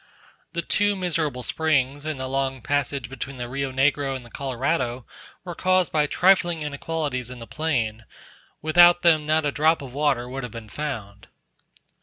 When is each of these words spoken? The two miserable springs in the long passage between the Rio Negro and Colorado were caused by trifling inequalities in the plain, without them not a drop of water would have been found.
The 0.53 0.63
two 0.63 0.95
miserable 0.95 1.43
springs 1.43 2.05
in 2.05 2.17
the 2.17 2.25
long 2.27 2.63
passage 2.63 3.07
between 3.07 3.37
the 3.37 3.47
Rio 3.47 3.71
Negro 3.71 4.15
and 4.15 4.33
Colorado 4.33 5.05
were 5.43 5.53
caused 5.53 5.91
by 5.91 6.07
trifling 6.07 6.61
inequalities 6.61 7.29
in 7.29 7.37
the 7.37 7.45
plain, 7.45 8.05
without 8.63 9.03
them 9.03 9.27
not 9.27 9.45
a 9.45 9.51
drop 9.51 9.79
of 9.83 9.93
water 9.93 10.27
would 10.27 10.41
have 10.41 10.51
been 10.51 10.69
found. 10.69 11.27